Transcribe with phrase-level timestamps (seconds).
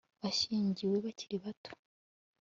[0.21, 1.71] Bashyingiwe bakiri bato